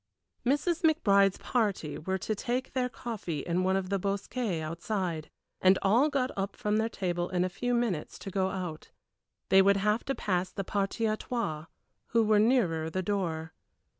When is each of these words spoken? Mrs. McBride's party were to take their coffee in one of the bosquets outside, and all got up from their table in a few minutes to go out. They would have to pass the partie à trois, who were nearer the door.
Mrs. 0.43 0.81
McBride's 0.81 1.37
party 1.37 1.95
were 1.99 2.17
to 2.17 2.33
take 2.33 2.73
their 2.73 2.89
coffee 2.89 3.41
in 3.41 3.63
one 3.63 3.75
of 3.75 3.89
the 3.91 3.99
bosquets 3.99 4.59
outside, 4.63 5.29
and 5.61 5.77
all 5.83 6.09
got 6.09 6.31
up 6.35 6.55
from 6.55 6.77
their 6.77 6.89
table 6.89 7.29
in 7.29 7.45
a 7.45 7.49
few 7.49 7.75
minutes 7.75 8.17
to 8.17 8.31
go 8.31 8.49
out. 8.49 8.89
They 9.49 9.61
would 9.61 9.77
have 9.77 10.03
to 10.05 10.15
pass 10.15 10.49
the 10.51 10.63
partie 10.63 11.03
à 11.05 11.19
trois, 11.19 11.67
who 12.07 12.23
were 12.23 12.39
nearer 12.39 12.89
the 12.89 13.03
door. 13.03 13.53